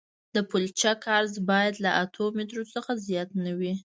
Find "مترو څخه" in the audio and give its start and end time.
2.37-2.91